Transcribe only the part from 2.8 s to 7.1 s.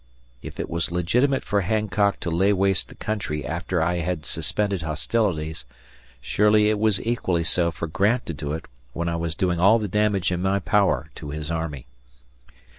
the country after I had suspended hostilities, surely it was